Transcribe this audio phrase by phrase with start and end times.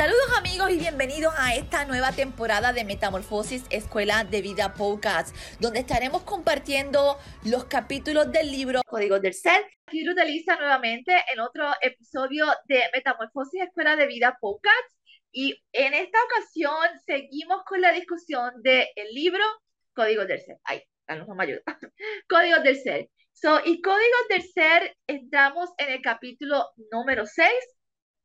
[0.00, 5.80] Saludos amigos y bienvenidos a esta nueva temporada de Metamorfosis Escuela de Vida Podcast, donde
[5.80, 9.62] estaremos compartiendo los capítulos del libro Códigos del Ser.
[9.84, 14.88] Aquí utiliza nuevamente en otro episodio de Metamorfosis Escuela de Vida Podcast
[15.32, 19.44] y en esta ocasión seguimos con la discusión del libro
[19.92, 20.56] Códigos del Ser.
[20.64, 21.60] Ay, no me ayuda.
[22.26, 23.10] Códigos del Ser.
[23.34, 27.50] So, y Códigos del Ser, entramos en el capítulo número 6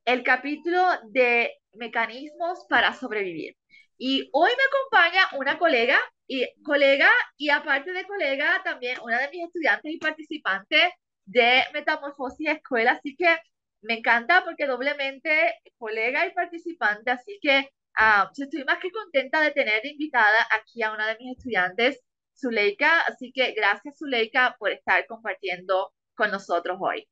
[0.05, 3.55] el capítulo de mecanismos para sobrevivir.
[3.97, 5.97] Y hoy me acompaña una colega
[6.27, 10.91] y colega y aparte de colega también una de mis estudiantes y participantes
[11.25, 13.35] de Metamorfosis Escuela, así que
[13.81, 17.69] me encanta porque doblemente colega y participante, así que
[17.99, 22.01] uh, estoy más que contenta de tener invitada aquí a una de mis estudiantes,
[22.35, 27.07] Zuleika, así que gracias Zuleika por estar compartiendo con nosotros hoy.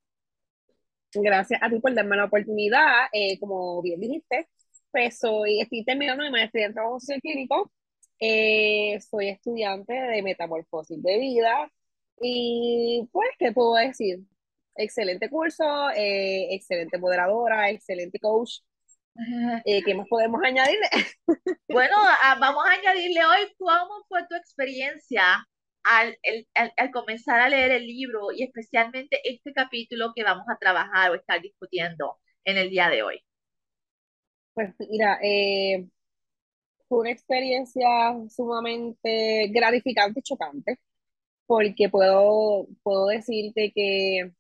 [1.16, 3.08] Gracias a ti por darme la oportunidad.
[3.12, 4.50] Eh, como bien dijiste,
[4.94, 7.72] pues soy, estoy terminando mi maestría en trabajo social clínico.
[8.20, 11.72] Eh, soy estudiante de metamorfosis de vida.
[12.22, 14.20] Y pues, ¿qué puedo decir?
[14.76, 18.60] Excelente curso, eh, excelente moderadora, excelente coach.
[19.66, 20.88] ¿Qué más podemos añadirle?
[21.70, 25.24] bueno, ah, vamos a añadirle hoy cómo fue tu experiencia
[25.84, 26.18] al,
[26.54, 31.16] al, comenzar a leer el libro y especialmente este capítulo que vamos a trabajar o
[31.16, 33.24] estar discutiendo en el día de hoy?
[34.54, 35.88] Pues mira, eh,
[36.88, 37.88] fue una experiencia
[38.30, 40.80] sumamente gratificante y chocante,
[41.48, 44.32] porque puedo, puedo decirte que,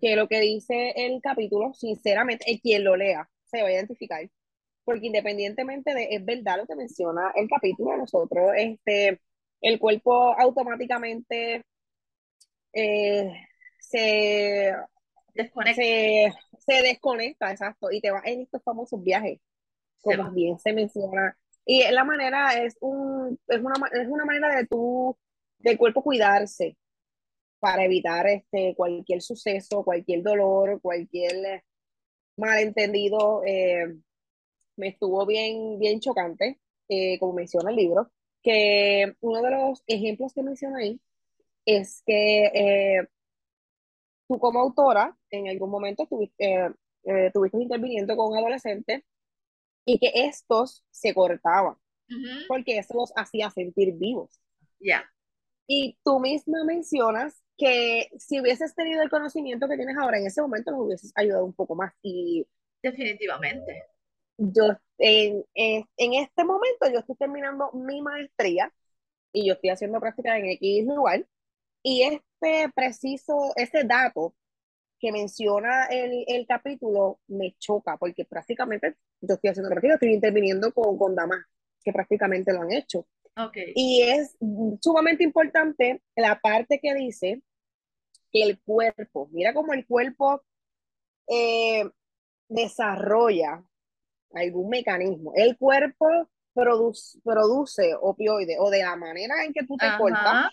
[0.00, 4.28] que lo que dice el capítulo, sinceramente, quien lo lea se va a identificar,
[4.84, 9.20] porque independientemente de, es verdad lo que menciona el capítulo, nosotros, este,
[9.60, 11.64] el cuerpo automáticamente
[12.72, 13.32] eh,
[13.80, 14.74] se,
[15.34, 15.82] desconecta.
[15.82, 16.32] Se,
[16.82, 19.40] desconecta, exacto, y te va en estos famosos viajes,
[20.00, 21.36] como bien se menciona.
[21.64, 25.16] Y la manera es, un, es, una, es una manera de tu,
[25.58, 26.76] del cuerpo cuidarse
[27.60, 31.64] para evitar este, cualquier suceso, cualquier dolor, cualquier
[32.36, 33.42] malentendido.
[33.44, 33.96] Eh,
[34.76, 38.10] me estuvo bien, bien chocante, eh, como menciona el libro
[38.42, 41.00] que uno de los ejemplos que menciona ahí
[41.64, 43.08] es que eh,
[44.28, 46.70] tú como autora en algún momento estuviste, eh,
[47.04, 49.02] eh, tuviste interviniendo con adolescentes
[49.84, 51.76] y que estos se cortaban
[52.48, 54.40] porque eso los hacía sentir vivos.
[54.80, 55.04] Ya.
[55.66, 60.40] Y tú misma mencionas que si hubieses tenido el conocimiento que tienes ahora en ese
[60.40, 61.92] momento, los hubieses ayudado un poco más.
[62.02, 62.46] Y
[62.82, 63.84] definitivamente
[64.38, 68.72] yo en, en, este momento yo estoy terminando mi maestría
[69.32, 71.26] y yo estoy haciendo práctica en X lugar
[71.82, 72.02] y
[72.40, 74.34] este preciso, ese dato
[74.98, 80.72] que menciona el, el capítulo me choca porque prácticamente yo estoy haciendo práctica, estoy interviniendo
[80.72, 81.44] con, con damas
[81.84, 83.06] que prácticamente lo han hecho.
[83.36, 83.72] Okay.
[83.76, 84.36] Y es
[84.80, 87.42] sumamente importante la parte que dice
[88.32, 90.42] que el cuerpo, mira cómo el cuerpo
[91.28, 91.88] eh,
[92.48, 93.62] desarrolla
[94.32, 95.32] algún mecanismo.
[95.36, 100.50] El cuerpo produce, produce opioides o de la manera en que tú te cortas.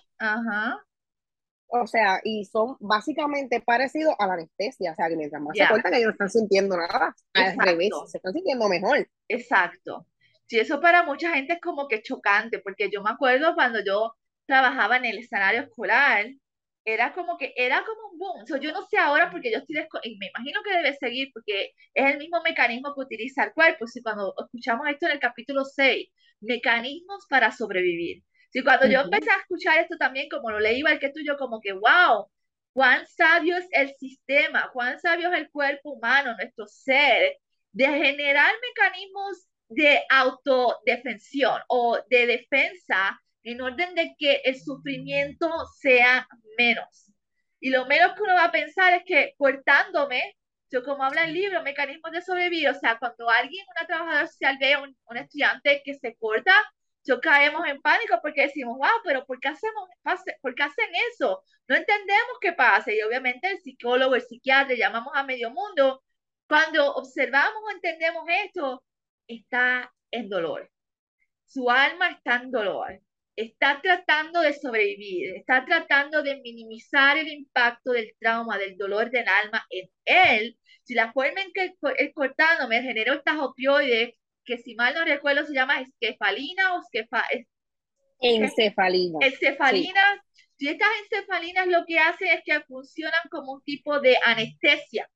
[1.67, 4.91] O sea, y son básicamente parecidos a la anestesia.
[4.91, 7.15] O sea, que mientras más se cortan, ellos no están sintiendo nada.
[7.33, 9.07] Al revés, se están sintiendo mejor.
[9.27, 10.07] Exacto.
[10.47, 14.13] Sí, eso para mucha gente es como que chocante, porque yo me acuerdo cuando yo
[14.45, 16.27] trabajaba en el escenario escolar,
[16.85, 18.61] era como que era como un boom.
[18.61, 22.13] yo no sé ahora porque yo estoy, y me imagino que debe seguir porque es
[22.13, 23.87] el mismo mecanismo que utiliza el cuerpo.
[23.87, 26.09] Si cuando escuchamos esto en el capítulo 6,
[26.41, 28.23] mecanismos para sobrevivir.
[28.55, 31.35] Si cuando yo empecé a escuchar esto también, como lo leí igual que tú, yo
[31.35, 32.31] como que, wow,
[32.71, 37.37] cuán sabio es el sistema, cuán sabio es el cuerpo humano, nuestro ser,
[37.73, 45.49] de generar mecanismos de autodefensión o de defensa en orden de que el sufrimiento
[45.81, 46.25] sea
[46.57, 47.11] menos.
[47.59, 50.37] Y lo menos que uno va a pensar es que cortándome,
[50.71, 54.57] yo como habla el libro, mecanismos de sobrevivir, o sea, cuando alguien, una trabajadora social
[54.61, 56.53] ve a un, estudiante que se corta,
[57.05, 59.87] yo caemos en pánico porque decimos, wow, pero ¿por qué, hacemos,
[60.41, 61.41] ¿por qué hacen eso?
[61.67, 62.91] No entendemos qué pasa.
[62.91, 66.03] Y obviamente el psicólogo, el psiquiatra, llamamos a medio mundo.
[66.47, 68.83] Cuando observamos o entendemos esto,
[69.27, 70.71] está en dolor.
[71.45, 73.01] Su alma está en dolor
[73.35, 79.27] está tratando de sobrevivir, está tratando de minimizar el impacto del trauma, del dolor del
[79.27, 80.57] alma en él.
[80.83, 84.15] Si la forma en que el cortándome generó estas opioides,
[84.45, 87.23] que si mal no recuerdo se llama esquefalina o esquefa,
[88.19, 89.19] encefalina.
[89.21, 90.23] Encefalina.
[90.57, 95.09] Si estas encefalinas lo que hacen es que funcionan como un tipo de anestesia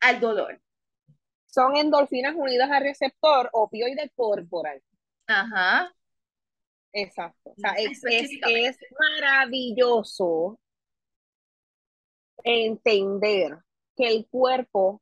[0.00, 0.60] al dolor.
[1.46, 4.82] son endorfinas unidas al receptor opioide corporal.
[5.26, 5.92] Ajá.
[6.92, 7.50] Exacto.
[7.50, 8.78] O sea, es, es, es
[9.20, 10.58] maravilloso
[12.44, 13.58] entender
[13.96, 15.00] que el cuerpo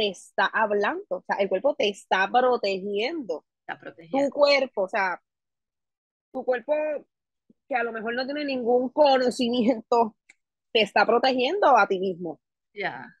[0.00, 3.44] te está hablando, o sea, el cuerpo te está protegiendo.
[3.66, 4.28] Está protegiendo.
[4.28, 5.20] Tu cuerpo, o sea,
[6.32, 6.72] tu cuerpo
[7.68, 10.16] que a lo mejor no tiene ningún conocimiento,
[10.72, 12.40] te está protegiendo a ti mismo.
[12.72, 13.14] Ya.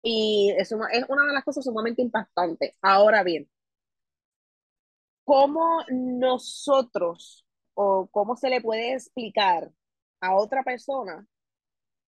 [0.00, 2.76] Y eso es una de las cosas sumamente impactantes.
[2.80, 3.50] Ahora bien,
[5.24, 7.44] ¿cómo nosotros
[7.74, 9.72] o cómo se le puede explicar
[10.20, 11.26] a otra persona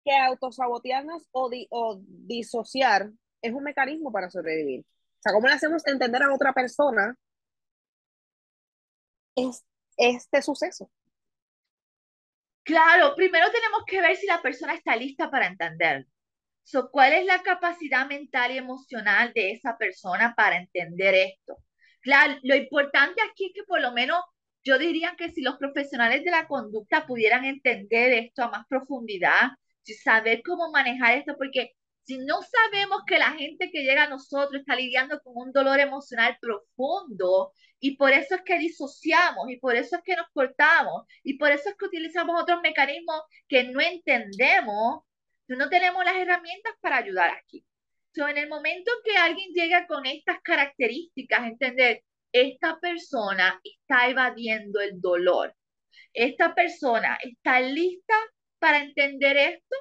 [0.04, 3.10] que autosabotearnos o, o disociar
[3.42, 4.80] es un mecanismo para sobrevivir?
[4.80, 7.14] O sea, ¿cómo le hacemos entender a otra persona
[9.96, 10.90] este suceso?
[12.62, 16.06] Claro, primero tenemos que ver si la persona está lista para entenderlo.
[16.92, 21.58] ¿Cuál es la capacidad mental y emocional de esa persona para entender esto?
[22.00, 24.20] Claro, lo importante aquí es que por lo menos
[24.62, 29.50] yo diría que si los profesionales de la conducta pudieran entender esto a más profundidad,
[29.94, 31.72] saber cómo manejar esto, porque
[32.04, 35.78] si no sabemos que la gente que llega a nosotros está lidiando con un dolor
[35.80, 41.04] emocional profundo y por eso es que disociamos y por eso es que nos cortamos
[41.22, 45.02] y por eso es que utilizamos otros mecanismos que no entendemos,
[45.48, 47.64] no tenemos las herramientas para ayudar aquí.
[48.14, 52.02] So, en el momento que alguien llega con estas características, entender,
[52.32, 55.54] esta persona está evadiendo el dolor.
[56.12, 58.14] Esta persona está lista
[58.58, 59.76] para entender esto.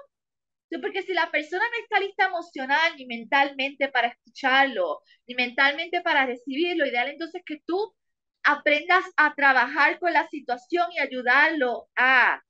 [0.81, 6.25] Porque si la persona no está lista emocional ni mentalmente para escucharlo, ni mentalmente para
[6.25, 7.95] recibirlo, ideal entonces que tú
[8.43, 12.41] aprendas a trabajar con la situación y ayudarlo a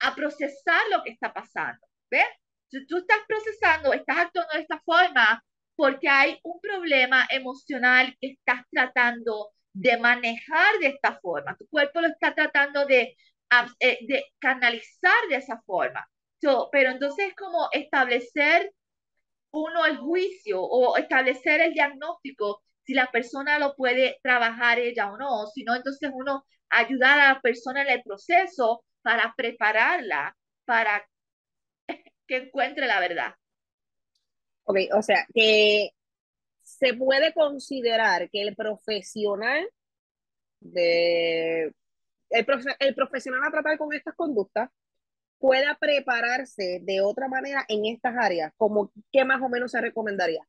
[0.00, 1.86] a procesar lo que está pasando.
[2.10, 2.26] ¿Ves?
[2.70, 5.44] Si tú estás procesando, estás actuando de esta forma
[5.76, 11.56] porque hay un problema emocional que estás tratando de manejar de esta forma.
[11.56, 13.16] Tu cuerpo lo está tratando de,
[13.80, 16.08] de canalizar de esa forma.
[16.72, 18.72] pero entonces es como establecer
[19.52, 25.16] uno el juicio o establecer el diagnóstico si la persona lo puede trabajar ella o
[25.16, 31.06] no, sino entonces uno ayudar a la persona en el proceso para prepararla para
[32.26, 33.34] que encuentre la verdad.
[34.64, 35.90] Ok, o sea, que
[36.62, 39.68] se puede considerar que el profesional
[40.60, 41.72] de
[42.30, 42.46] el,
[42.78, 44.70] el profesional a tratar con estas conductas
[45.38, 50.42] pueda prepararse de otra manera en estas áreas, como qué más o menos se recomendaría.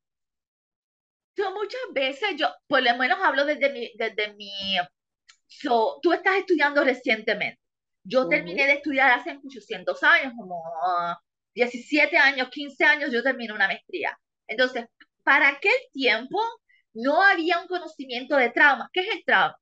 [1.35, 4.51] Yo muchas veces, yo por lo menos hablo desde mi, desde mi,
[5.47, 7.59] so, tú estás estudiando recientemente.
[8.03, 10.61] Yo terminé de estudiar hace 800 años, como
[11.53, 14.19] 17 años, 15 años, yo terminé una maestría.
[14.47, 14.85] Entonces,
[15.23, 16.39] para aquel tiempo
[16.93, 18.89] no había un conocimiento de trauma.
[18.91, 19.57] ¿Qué es el trauma?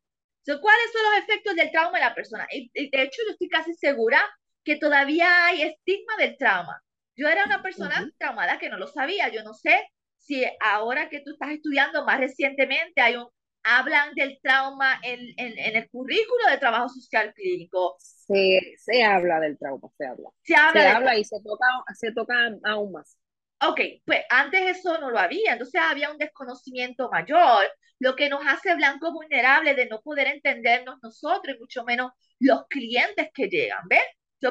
[0.46, 2.48] ¿Cuáles son los efectos del trauma en la persona?
[2.52, 4.22] Y, de hecho, yo estoy casi segura
[4.64, 6.82] que todavía hay estigma del trauma.
[7.16, 9.30] Yo era una persona traumada que no lo sabía.
[9.30, 9.88] Yo no sé
[10.18, 13.28] si ahora que tú estás estudiando más recientemente hay un
[13.64, 17.96] hablan del trauma en, en, el currículo de trabajo social clínico.
[18.00, 20.30] Se, se habla del trauma, se habla.
[20.44, 23.18] Se habla, se habla y se toca, se toca aún más.
[23.62, 27.66] Ok, pues antes eso no lo había, entonces había un desconocimiento mayor,
[28.00, 32.66] lo que nos hace blanco vulnerable de no poder entendernos nosotros y mucho menos los
[32.70, 34.02] clientes que llegan, ¿ves?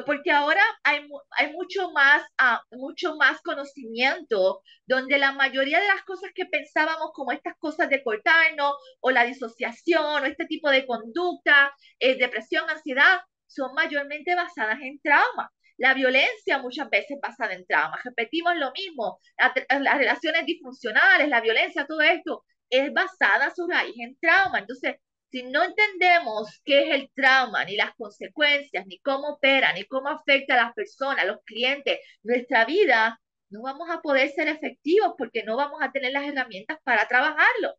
[0.05, 6.03] porque ahora hay, hay mucho, más, uh, mucho más conocimiento, donde la mayoría de las
[6.03, 10.85] cosas que pensábamos como estas cosas de cortarnos o la disociación o este tipo de
[10.85, 15.51] conducta, eh, depresión, ansiedad, son mayormente basadas en trauma.
[15.79, 17.97] La violencia muchas veces basada en trauma.
[18.03, 24.17] Repetimos lo mismo, las relaciones disfuncionales, la violencia, todo esto es basada su raíz en
[24.19, 24.59] trauma.
[24.59, 24.97] Entonces,
[25.31, 30.09] si no entendemos qué es el trauma, ni las consecuencias, ni cómo opera, ni cómo
[30.09, 33.19] afecta a las personas, a los clientes, nuestra vida,
[33.49, 37.73] no vamos a poder ser efectivos porque no vamos a tener las herramientas para trabajarlo.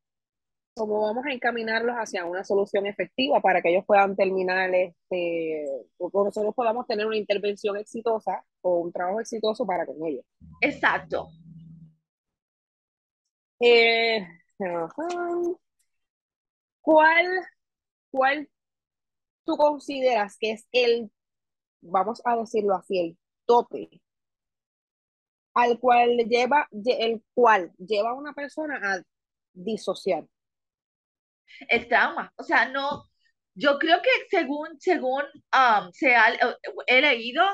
[0.75, 5.67] ¿Cómo vamos a encaminarlos hacia una solución efectiva para que ellos puedan terminar, este,
[5.99, 10.25] o nosotros podamos tener una intervención exitosa o un trabajo exitoso para con ellos?
[10.61, 11.29] Exacto.
[13.61, 14.27] Eh,
[16.81, 17.27] ¿Cuál,
[18.11, 18.49] cuál
[19.45, 21.11] tú consideras que es el,
[21.83, 24.01] vamos a decirlo así, el tope
[25.53, 29.03] al cual lleva, el cual lleva a una persona a
[29.53, 30.27] disociar?
[31.69, 33.05] El trauma, o sea, no,
[33.55, 36.35] yo creo que según, según um, se ha,
[36.87, 37.45] he leído,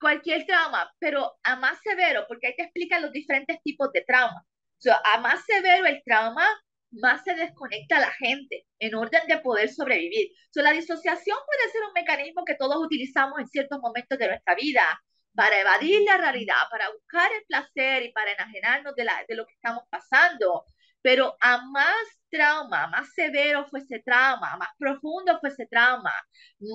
[0.00, 4.44] cualquier trauma, pero a más severo, porque ahí te explican los diferentes tipos de trauma.
[4.86, 6.46] O a más severo el trauma,
[6.92, 10.30] más se desconecta la gente en orden de poder sobrevivir.
[10.56, 14.54] O la disociación puede ser un mecanismo que todos utilizamos en ciertos momentos de nuestra
[14.54, 15.00] vida
[15.34, 19.46] para evadir la realidad, para buscar el placer y para enajenarnos de, la, de lo
[19.46, 20.64] que estamos pasando.
[21.02, 21.96] Pero a más
[22.30, 26.12] trauma, más severo fue ese trauma, más profundo fue ese trauma,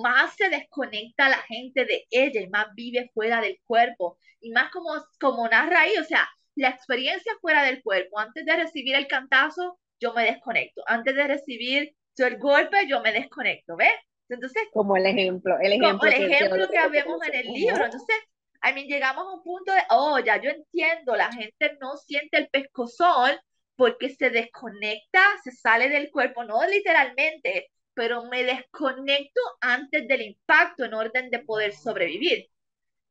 [0.02, 4.18] más se desconecta la gente de ella y más vive fuera del cuerpo.
[4.40, 4.90] Y más como,
[5.20, 8.18] como narra ahí, o sea, la experiencia fuera del cuerpo.
[8.18, 10.82] Antes de recibir el cantazo, yo me desconecto.
[10.86, 13.92] Antes de recibir el golpe, yo me desconecto, ¿ves?
[14.28, 17.84] Entonces, como el ejemplo, el ejemplo, como el ejemplo que, vemos en el libro.
[17.84, 18.16] Entonces,
[18.60, 22.38] a mí llegamos a un punto de, oh, ya yo entiendo, la gente no siente
[22.38, 23.36] el pescozón
[23.76, 30.84] porque se desconecta, se sale del cuerpo, no literalmente, pero me desconecto antes del impacto
[30.84, 32.48] en orden de poder sobrevivir.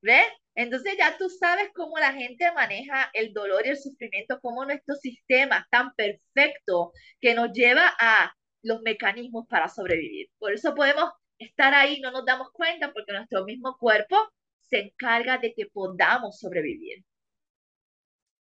[0.01, 0.27] ¿Ves?
[0.55, 4.95] Entonces ya tú sabes cómo la gente maneja el dolor y el sufrimiento, cómo nuestro
[4.95, 10.27] sistema es tan perfecto que nos lleva a los mecanismos para sobrevivir.
[10.37, 14.17] Por eso podemos estar ahí, no nos damos cuenta, porque nuestro mismo cuerpo
[14.61, 17.03] se encarga de que podamos sobrevivir.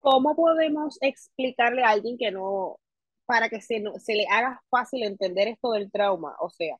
[0.09, 2.79] ¿Cómo podemos explicarle a alguien que no,
[3.25, 6.33] para que se, se le haga fácil entender esto del trauma?
[6.39, 6.77] O sea,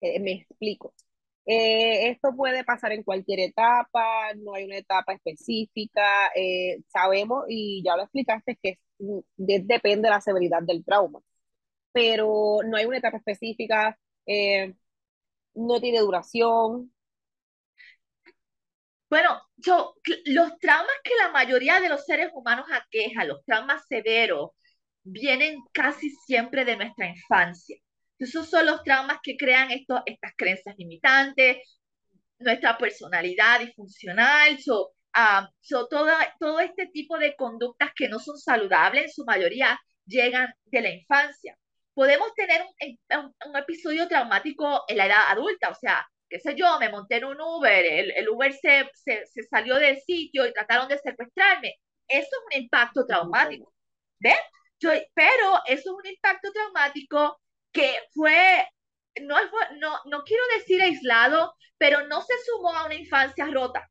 [0.00, 0.92] eh, me explico.
[1.46, 6.30] Eh, esto puede pasar en cualquier etapa, no hay una etapa específica.
[6.36, 8.80] Eh, sabemos, y ya lo explicaste, que
[9.36, 11.20] depende de la severidad del trauma,
[11.92, 13.98] pero no hay una etapa específica,
[15.54, 16.92] no tiene duración.
[19.08, 19.94] Bueno, yo,
[20.26, 24.50] los traumas que la mayoría de los seres humanos aquejan, los traumas severos,
[25.02, 27.76] vienen casi siempre de nuestra infancia.
[28.18, 31.78] Esos son los traumas que crean esto, estas creencias limitantes,
[32.38, 34.92] nuestra personalidad disfuncional, so,
[35.60, 40.82] so todo este tipo de conductas que no son saludables, en su mayoría llegan de
[40.82, 41.56] la infancia.
[41.94, 46.78] Podemos tener un, un episodio traumático en la edad adulta, o sea, qué sé yo,
[46.78, 50.52] me monté en un Uber, el, el Uber se, se, se, salió del sitio y
[50.52, 51.74] trataron de secuestrarme.
[52.08, 53.74] Eso es un impacto traumático,
[54.20, 54.38] ¿ves?
[54.80, 57.40] Yo, pero eso es un impacto traumático
[57.72, 58.66] que fue,
[59.22, 59.36] no,
[59.78, 63.88] no, no quiero decir aislado, pero no se sumó a una infancia rota.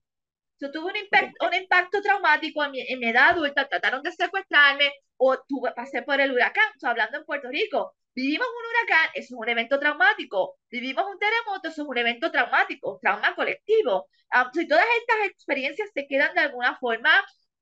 [0.60, 4.12] Yo tuve un impacto, un impacto traumático en mi, en mi, edad adulta, trataron de
[4.12, 8.66] secuestrarme o tuve, pasé por el huracán, o sea, hablando en Puerto Rico, Vivimos un
[8.70, 10.58] huracán, eso es un evento traumático.
[10.70, 14.08] Vivimos un terremoto, eso es un evento traumático, trauma colectivo.
[14.34, 17.12] Um, si todas estas experiencias se quedan de alguna forma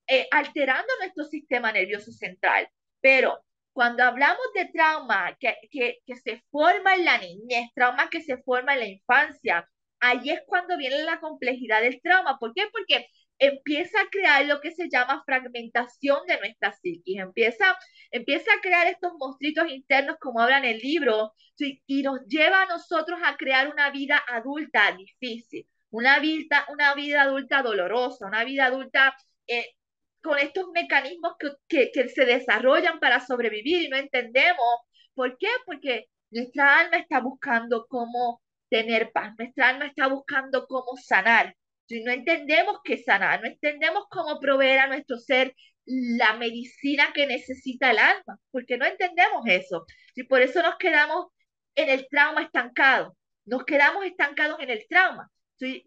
[0.07, 2.67] eh, alterando nuestro sistema nervioso central.
[3.01, 3.39] Pero
[3.73, 8.37] cuando hablamos de trauma que, que, que se forma en la niñez, trauma que se
[8.43, 12.37] forma en la infancia, ahí es cuando viene la complejidad del trauma.
[12.39, 12.67] ¿Por qué?
[12.71, 13.07] Porque
[13.39, 17.77] empieza a crear lo que se llama fragmentación de nuestra psiquis, empieza,
[18.11, 22.65] empieza a crear estos monstruitos internos como habla en el libro y nos lleva a
[22.67, 28.65] nosotros a crear una vida adulta difícil, una vida, una vida adulta dolorosa, una vida
[28.65, 29.15] adulta
[29.47, 29.75] eh,
[30.21, 34.79] con estos mecanismos que, que, que se desarrollan para sobrevivir y no entendemos.
[35.13, 35.47] ¿Por qué?
[35.65, 41.55] Porque nuestra alma está buscando cómo tener paz, nuestra alma está buscando cómo sanar,
[41.87, 47.27] si no entendemos qué sanar, no entendemos cómo proveer a nuestro ser la medicina que
[47.27, 49.85] necesita el alma, porque no entendemos eso.
[50.15, 51.27] Y por eso nos quedamos
[51.75, 53.15] en el trauma estancado,
[53.45, 55.29] nos quedamos estancados en el trauma.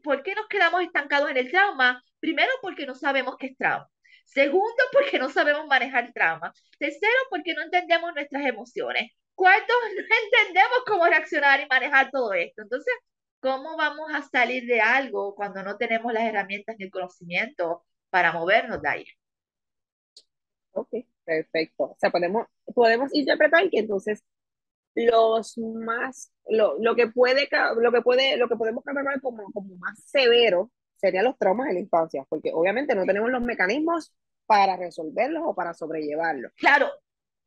[0.02, 2.02] ¿Por qué nos quedamos estancados en el trauma?
[2.18, 3.88] Primero, porque no sabemos qué es trauma.
[4.24, 6.52] Segundo, porque no sabemos manejar trauma.
[6.78, 9.12] Tercero, porque no entendemos nuestras emociones.
[9.34, 12.62] Cuarto, no entendemos cómo reaccionar y manejar todo esto.
[12.62, 12.94] Entonces,
[13.40, 18.32] ¿Cómo vamos a salir de algo cuando no tenemos las herramientas ni el conocimiento para
[18.32, 19.04] movernos de ahí?
[20.72, 20.94] Ok,
[21.24, 21.84] perfecto.
[21.84, 24.22] O sea, podemos, podemos interpretar que entonces
[24.94, 29.76] los más, lo, lo, que puede, lo que puede, lo que podemos catalogar como, como
[29.76, 34.12] más severo serían los traumas de la infancia, porque obviamente no tenemos los mecanismos
[34.46, 36.52] para resolverlos o para sobrellevarlos.
[36.56, 36.88] Claro,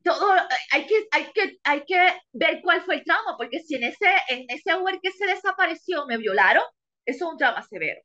[0.04, 0.34] todo,
[0.72, 4.08] hay que, hay que, hay que ver cuál fue el trauma, porque si en ese,
[4.30, 6.64] en ese Uber que se desapareció me violaron,
[7.06, 8.02] eso es un trauma severo.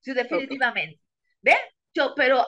[0.00, 1.00] Sí, definitivamente.
[1.42, 1.56] ¿Ven?
[1.94, 2.46] Yo, pero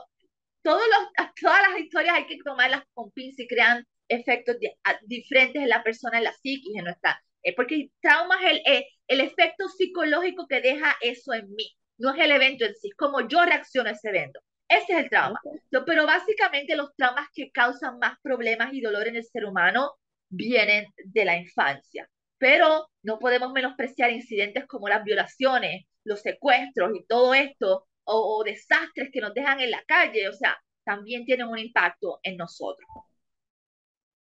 [0.63, 4.57] todos los, todas las historias hay que tomarlas con pinzas y crean efectos
[5.03, 7.21] diferentes en la persona, en la psiquis, en nuestra.
[7.43, 12.13] Eh, porque trauma es el, eh, el efecto psicológico que deja eso en mí, no
[12.13, 14.41] es el evento en sí, es como yo reacciono a ese evento.
[14.69, 15.41] Ese es el trauma.
[15.87, 19.93] pero básicamente los traumas que causan más problemas y dolor en el ser humano
[20.29, 22.09] vienen de la infancia.
[22.39, 28.45] pero no podemos menospreciar incidentes como las violaciones, los secuestros y todo esto, o, o
[28.45, 32.89] desastres que nos dejan en la calle, o sea, también tienen un impacto en nosotros.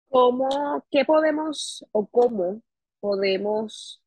[0.08, 2.62] ¿Cómo, qué podemos o cómo
[3.00, 4.02] podemos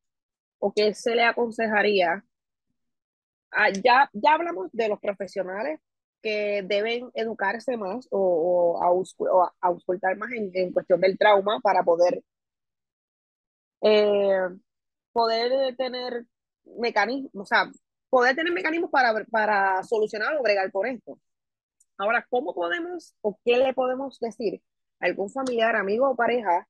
[0.58, 2.24] o qué se le aconsejaría?
[3.50, 5.78] Ah, ya, ya hablamos de los profesionales
[6.22, 12.22] que deben educarse más o, o, auscultar más en, en, cuestión del trauma para poder,
[13.82, 14.48] eh,
[15.12, 16.26] poder tener
[16.78, 17.70] mecanismos, o sea,
[18.10, 21.18] poder tener mecanismos para, para solucionar o bregar con esto.
[21.98, 24.62] Ahora, ¿cómo podemos o qué le podemos decir
[25.00, 26.68] a algún familiar, amigo o pareja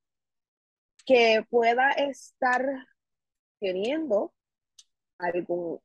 [1.06, 2.64] que pueda estar
[3.60, 4.32] teniendo
[5.18, 5.80] algún,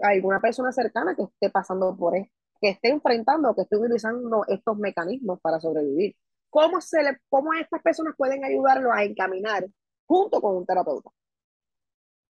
[0.00, 2.35] alguna persona cercana que esté pasando por esto?
[2.60, 6.16] Que esté enfrentando, que esté utilizando estos mecanismos para sobrevivir.
[6.50, 9.66] ¿Cómo, se le, cómo estas personas pueden ayudarlo a encaminar
[10.06, 11.10] junto con un terapeuta?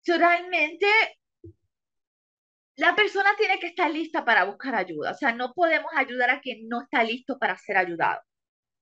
[0.06, 0.86] Realmente
[2.76, 5.12] la persona tiene que estar lista para buscar ayuda.
[5.12, 8.20] O sea, no podemos ayudar a quien no está listo para ser ayudado.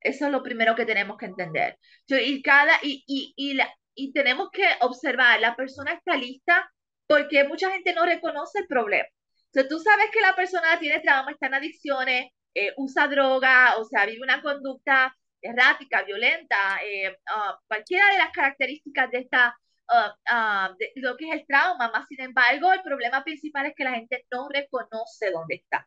[0.00, 1.78] Eso es lo primero que tenemos que entender.
[2.08, 6.70] Y, cada, y, y, y, la, y tenemos que observar, la persona está lista
[7.06, 9.08] porque mucha gente no reconoce el problema.
[9.54, 13.84] Entonces, tú sabes que la persona tiene trauma, está en adicciones, eh, usa droga, o
[13.84, 19.56] sea, vive una conducta errática, violenta, eh, uh, cualquiera de las características de esta,
[19.90, 23.74] uh, uh, de lo que es el trauma, más sin embargo, el problema principal es
[23.76, 25.86] que la gente no reconoce dónde está,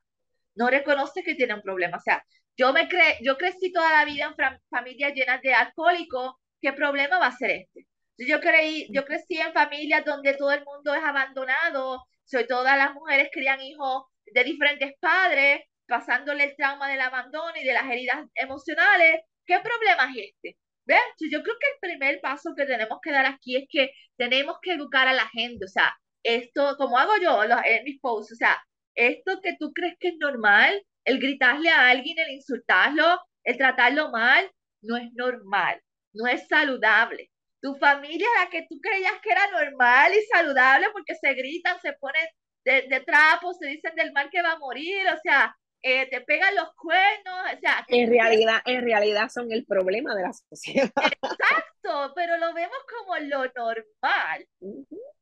[0.56, 2.24] no reconoce que tiene un problema, o sea,
[2.56, 7.20] yo me cre yo crecí toda la vida en familias llenas de alcohólicos, ¿qué problema
[7.20, 7.88] va a ser este?
[8.18, 12.93] Yo creí, yo crecí en familias donde todo el mundo es abandonado, sobre todas las
[12.93, 18.25] mujeres crían hijos de diferentes padres, pasándole el trauma del abandono y de las heridas
[18.36, 19.22] emocionales.
[19.46, 20.57] ¿Qué problema es este?
[20.86, 21.00] ¿Ven?
[21.31, 24.74] Yo creo que el primer paso que tenemos que dar aquí es que tenemos que
[24.74, 28.57] educar a la gente, o sea, esto, como hago yo en mis posts, o sea,
[28.96, 34.11] esto que tú crees que es normal, el gritarle a alguien, el insultarlo, el tratarlo
[34.11, 34.50] mal,
[34.81, 35.81] no es normal,
[36.13, 37.31] no es saludable.
[37.68, 41.92] Tu familia, la que tú creías que era normal y saludable porque se gritan, se
[41.94, 42.25] ponen
[42.64, 45.53] de, de trapo, se dicen del mal que va a morir, o sea,
[45.84, 47.86] eh, te pegan los cuernos, o sea.
[47.88, 50.92] En realidad, en realidad son el problema de la sociedad.
[51.22, 54.48] Exacto, pero lo vemos como lo normal.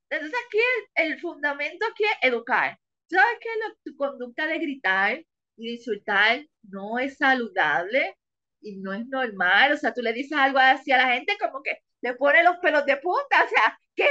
[0.09, 0.59] Entonces aquí
[0.95, 2.77] el, el, fundamento aquí es educar.
[3.09, 3.49] ¿Sabes que
[3.83, 5.23] tu conducta de gritar
[5.57, 8.17] y de insultar no es saludable
[8.61, 9.73] y no es normal?
[9.73, 12.57] O sea, tú le dices algo así a la gente como que le pone los
[12.57, 14.07] pelos de punta, o sea, ¿qué?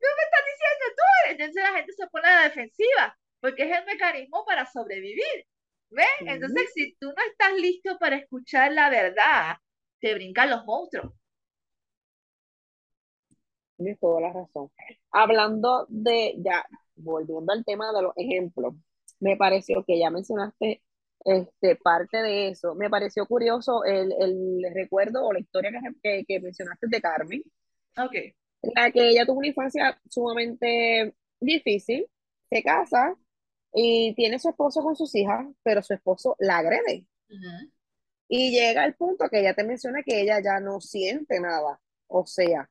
[0.00, 1.30] ¿Qué me estás diciendo tú?
[1.30, 5.46] Entonces la gente se pone a la defensiva, porque es el mecanismo para sobrevivir.
[5.90, 6.06] ¿Ves?
[6.20, 9.56] Entonces, si tú no estás listo para escuchar la verdad,
[10.00, 11.12] te brincan los monstruos.
[13.76, 14.70] Tienes toda la razón.
[15.10, 16.66] Hablando de, ya,
[16.96, 18.74] volviendo al tema de los ejemplos,
[19.20, 20.82] me pareció que ya mencionaste
[21.24, 22.74] este, parte de eso.
[22.74, 25.70] Me pareció curioso el, el recuerdo o la historia
[26.02, 27.42] que, que, mencionaste de Carmen.
[27.98, 28.12] Ok.
[28.74, 32.06] La que ella tuvo una infancia sumamente difícil,
[32.50, 33.14] se casa
[33.72, 37.06] y tiene su esposo con sus hijas, pero su esposo la agrede.
[38.28, 41.80] Y llega el punto que ella te menciona que ella ya no siente nada.
[42.06, 42.70] O sea,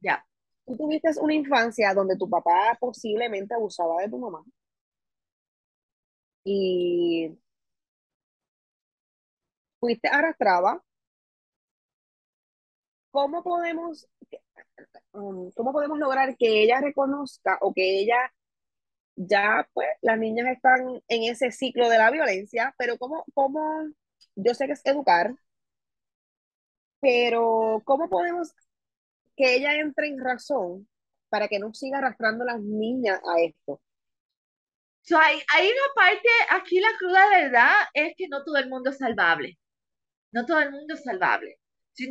[0.00, 0.24] ya.
[0.66, 4.44] Tú tuviste una infancia donde tu papá posiblemente abusaba de tu mamá.
[6.44, 7.38] Y
[9.80, 10.82] fuiste arrastrada,
[13.10, 14.08] ¿cómo podemos,
[15.12, 18.32] um, cómo podemos lograr que ella reconozca o que ella
[19.16, 23.88] ya, pues, las niñas están en ese ciclo de la violencia, pero cómo, cómo,
[24.36, 25.34] yo sé que es educar,
[27.00, 28.52] pero cómo podemos
[29.36, 30.88] que ella entre en razón
[31.28, 33.80] para que no siga arrastrando a las niñas a esto?
[35.16, 38.98] Hay, hay una parte, aquí la cruda verdad es que no todo el mundo es
[38.98, 39.58] salvable.
[40.32, 41.58] No todo el mundo es salvable.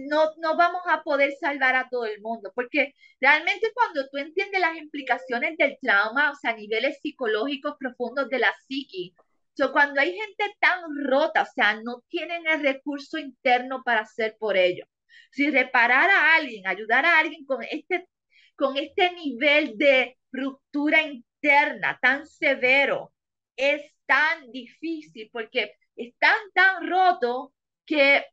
[0.08, 4.62] No, no vamos a poder salvar a todo el mundo, porque realmente cuando tú entiendes
[4.62, 9.15] las implicaciones del trauma, o sea, niveles psicológicos profundos de la psiqui,
[9.53, 14.38] so, cuando hay gente tan rota, o sea, no tienen el recurso interno para hacer
[14.39, 14.86] por ello.
[15.32, 18.08] Si reparar a alguien, ayudar a alguien con este,
[18.55, 23.13] con este nivel de ruptura interna tan severo,
[23.55, 27.51] es tan difícil porque están tan rotos
[27.89, 28.23] que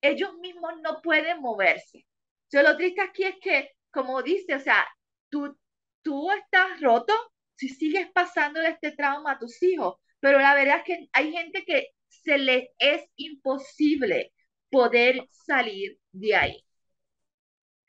[0.00, 2.06] ellos mismos no pueden moverse.
[2.50, 4.86] Yo lo triste aquí es que, como dice, o sea,
[5.28, 5.54] tú,
[6.02, 7.12] tú estás roto
[7.56, 11.62] si sigues pasando este trauma a tus hijos, pero la verdad es que hay gente
[11.66, 14.32] que se les es imposible
[14.70, 16.64] poder salir de ahí.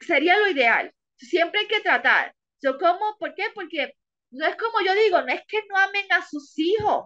[0.01, 2.35] Sería lo ideal, Siempre hay que tratar.
[2.61, 3.45] Yo como, ¿por qué?
[3.55, 3.95] Porque
[4.31, 7.05] no es como yo digo, no es que no amen a sus hijos,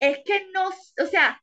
[0.00, 1.40] es que no, o sea,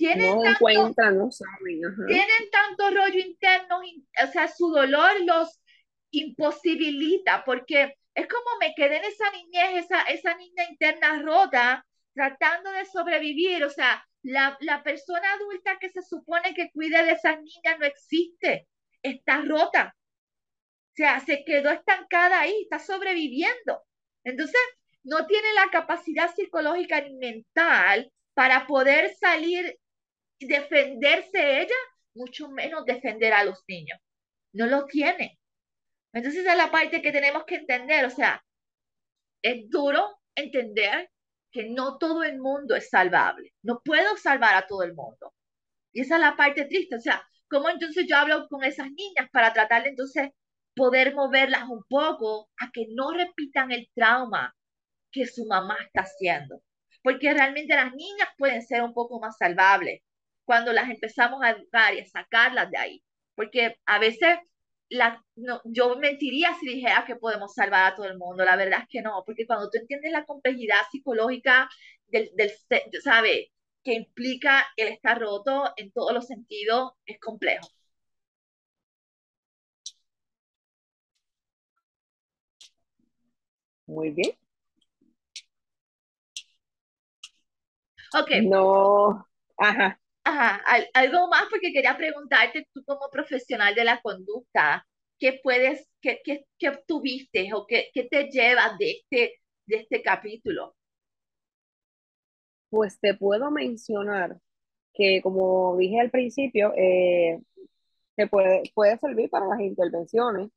[0.00, 1.84] tienen No tanto, encuentran, no saben.
[1.84, 2.04] ajá.
[2.04, 5.60] tienen tanto rollo interno, in- o sea, su dolor los
[6.10, 12.70] imposibilita, porque es como me quedé en esa niñez, esa, esa niña interna rota, tratando
[12.72, 17.36] de sobrevivir, o sea, la, la persona adulta que se supone que cuide de esas
[17.40, 18.68] niñas no existe,
[19.02, 19.96] está rota,
[20.92, 23.82] o sea, se quedó estancada ahí, está sobreviviendo.
[24.24, 24.60] Entonces,
[25.02, 29.78] no tiene la capacidad psicológica ni mental para poder salir
[30.46, 31.74] defenderse ella,
[32.14, 33.98] mucho menos defender a los niños.
[34.52, 35.38] No lo tiene.
[36.12, 38.04] Entonces, esa es la parte que tenemos que entender.
[38.04, 38.44] O sea,
[39.42, 41.10] es duro entender
[41.52, 43.52] que no todo el mundo es salvable.
[43.62, 45.34] No puedo salvar a todo el mundo.
[45.92, 46.96] Y esa es la parte triste.
[46.96, 50.30] O sea, ¿cómo entonces yo hablo con esas niñas para tratar entonces
[50.74, 54.54] poder moverlas un poco a que no repitan el trauma
[55.12, 56.62] que su mamá está haciendo?
[57.02, 60.02] Porque realmente las niñas pueden ser un poco más salvables
[60.50, 63.02] cuando las empezamos a educar y a sacarlas de ahí.
[63.36, 64.36] Porque a veces
[64.88, 68.44] la, no, yo mentiría si dijera que podemos salvar a todo el mundo.
[68.44, 71.68] La verdad es que no, porque cuando tú entiendes la complejidad psicológica
[72.08, 72.50] del, del
[73.04, 73.52] ¿sabe?
[73.84, 77.68] que implica el estar roto en todos los sentidos, es complejo.
[83.86, 84.32] Muy bien.
[88.14, 89.26] Ok, No,
[89.58, 90.00] ajá.
[90.30, 94.86] Ajá, al- algo más porque quería preguntarte, tú como profesional de la conducta,
[95.18, 99.34] ¿qué puedes, qué, qué, qué obtuviste o qué, qué te llevas de este,
[99.66, 100.76] de este capítulo?
[102.70, 104.38] Pues te puedo mencionar
[104.94, 107.40] que, como dije al principio, eh,
[108.16, 110.50] te puede, puede servir para las intervenciones.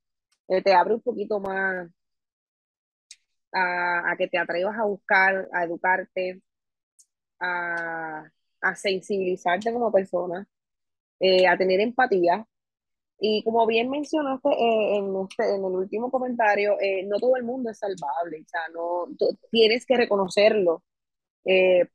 [0.50, 1.90] Eh, te abre un poquito más
[3.52, 6.42] a, a que te atrevas a buscar, a educarte,
[7.40, 8.26] a,
[8.64, 10.48] a sensibilizarte como persona,
[11.20, 12.48] eh, a tener empatía.
[13.20, 17.44] Y como bien mencionaste eh, en, este, en el último comentario, eh, no todo el
[17.44, 19.08] mundo es salvable, o sea, no,
[19.52, 20.84] tienes que reconocerlo,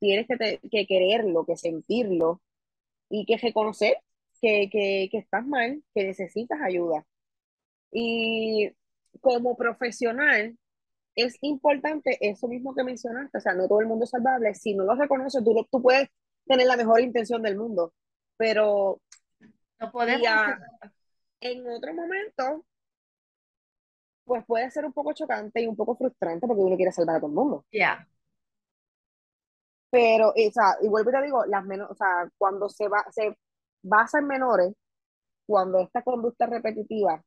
[0.00, 2.40] tienes que, te- que quererlo, que sentirlo
[3.10, 3.98] y que reconocer
[4.42, 7.06] que, que, que estás mal, que necesitas ayuda.
[7.92, 8.70] Y
[9.20, 10.56] como profesional,
[11.16, 14.74] es importante eso mismo que mencionaste, o sea, no todo el mundo es salvable, si
[14.74, 16.08] no lo reconoces, tú, tú puedes
[16.48, 17.94] tener la mejor intención del mundo,
[18.38, 19.00] pero
[19.80, 20.32] No y podemos
[21.40, 22.64] en otro momento,
[24.24, 27.20] pues puede ser un poco chocante y un poco frustrante porque uno quiere salvar a
[27.20, 27.64] todo el mundo.
[27.72, 28.08] ya,
[29.90, 33.04] Pero, o sea, y vuelvo y te digo, las menos, o sea, cuando se, va,
[33.10, 33.36] se
[33.82, 34.74] basa en menores,
[35.46, 37.22] cuando esta conducta repetitiva,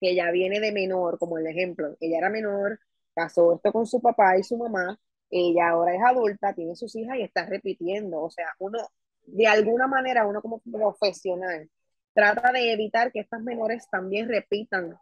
[0.00, 2.80] que ya viene de menor, como el ejemplo, ella era menor,
[3.14, 4.98] pasó esto con su papá y su mamá,
[5.30, 8.20] ella ahora es adulta, tiene sus hijas y está repitiendo.
[8.22, 8.78] O sea, uno,
[9.26, 11.68] de alguna manera, uno como profesional,
[12.12, 14.98] trata de evitar que estas menores también repitan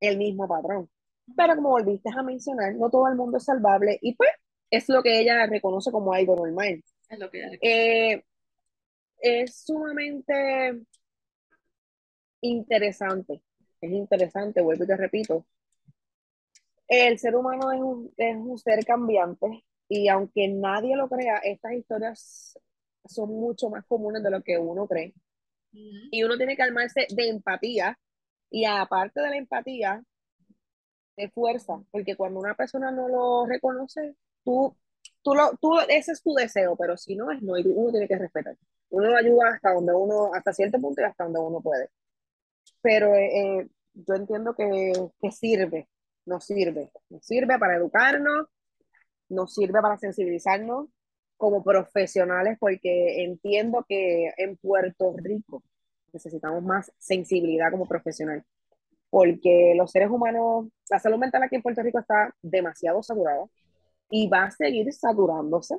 [0.00, 0.90] el mismo patrón.
[1.36, 4.30] Pero como volviste a mencionar, no todo el mundo es salvable y pues
[4.70, 6.82] es lo que ella reconoce como algo normal.
[7.08, 8.24] es lo que Eh,
[9.18, 10.80] es sumamente
[12.40, 13.42] interesante,
[13.80, 15.46] es interesante, vuelvo y te repito.
[16.88, 21.72] El ser humano es un, es un ser cambiante y aunque nadie lo crea, estas
[21.72, 22.58] historias
[23.06, 25.14] son mucho más comunes de lo que uno cree.
[25.72, 27.98] Y uno tiene que armarse de empatía
[28.50, 30.02] y aparte de la empatía,
[31.16, 34.74] de fuerza, porque cuando una persona no lo reconoce, tú,
[35.22, 38.08] tú, lo, tú ese es tu deseo, pero si no es no, y uno tiene
[38.08, 38.56] que respetar.
[38.90, 41.90] Uno lo ayuda hasta donde uno, hasta cierto punto y hasta donde uno puede.
[42.82, 45.88] Pero eh, eh, yo entiendo que, que sirve,
[46.26, 48.48] nos sirve, nos sirve para educarnos,
[49.28, 50.88] nos sirve para sensibilizarnos
[51.36, 55.62] como profesionales, porque entiendo que en Puerto Rico
[56.12, 58.44] necesitamos más sensibilidad como profesional,
[59.10, 63.46] porque los seres humanos, la salud mental aquí en Puerto Rico está demasiado saturada
[64.10, 65.76] y va a seguir saturándose.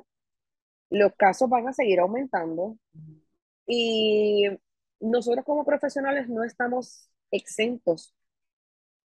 [0.90, 2.76] Los casos van a seguir aumentando
[3.66, 4.46] y
[5.00, 8.14] nosotros como profesionales no estamos exentos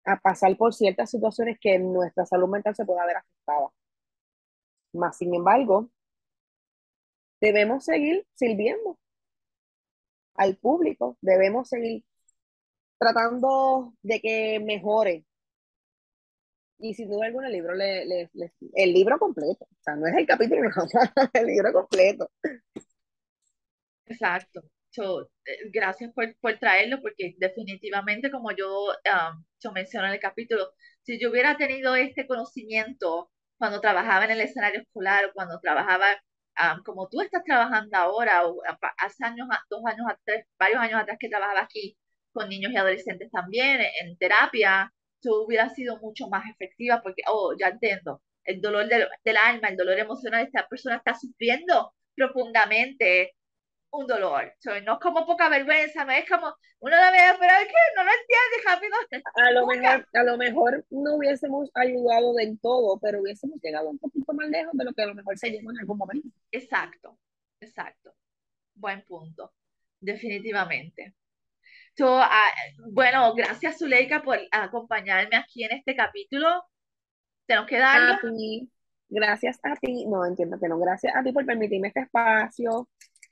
[0.05, 3.69] a pasar por ciertas situaciones que nuestra salud mental se pueda ver afectada.
[4.93, 5.91] Más sin embargo,
[7.41, 8.99] debemos seguir sirviendo
[10.35, 12.05] al público, debemos seguir
[12.99, 15.25] tratando de que mejore.
[16.79, 18.31] Y sin duda alguna el libro, le,
[18.75, 20.63] el libro completo, o sea, no es el capítulo,
[21.35, 22.31] el libro completo.
[24.07, 24.63] Exacto.
[24.99, 30.73] Eh, gracias por, por, traerlo, porque definitivamente, como yo, um, yo mencioné en el capítulo,
[31.03, 36.07] si yo hubiera tenido este conocimiento cuando trabajaba en el escenario escolar o cuando trabajaba
[36.61, 38.61] um, como tú estás trabajando ahora, o
[38.99, 40.07] hace años, dos años
[40.59, 41.97] varios años atrás que trabajaba aquí
[42.33, 47.55] con niños y adolescentes también en, terapia, yo hubiera sido mucho más efectiva porque, oh,
[47.59, 53.35] ya entiendo, el dolor del, del alma, el dolor emocional, esta persona está sufriendo profundamente
[53.93, 54.53] un dolor.
[54.85, 58.05] no es como poca vergüenza, no es como uno lo ve, pero es que no
[58.05, 58.97] lo entiende rápido.
[59.35, 63.99] A lo, mejor, a lo mejor no hubiésemos ayudado del todo, pero hubiésemos llegado un
[63.99, 66.29] poquito más lejos de lo que a lo mejor se llegó en algún momento.
[66.53, 67.19] Exacto,
[67.61, 68.15] exacto.
[68.75, 69.53] Buen punto,
[70.01, 71.15] definitivamente.
[71.97, 76.65] So, uh, bueno, gracias Zuleika por acompañarme aquí en este capítulo.
[77.47, 77.81] Tenemos que
[78.23, 78.71] ti,
[79.09, 82.89] gracias a ti, no entiendo que no, gracias a ti por permitirme este espacio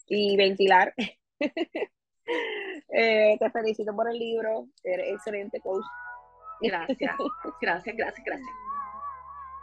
[0.09, 0.94] y ventilar.
[2.90, 5.85] Eh, te felicito por el libro, eres excelente coach.
[6.61, 6.99] Gracias,
[7.62, 8.51] gracias, gracias, gracias.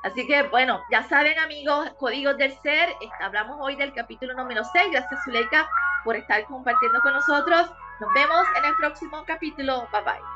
[0.04, 4.92] Así que bueno, ya saben amigos, códigos del ser, hablamos hoy del capítulo número 6,
[4.92, 5.70] gracias Zuleika
[6.04, 7.72] por estar compartiendo con nosotros.
[8.00, 10.35] Nos vemos en el próximo capítulo, bye bye.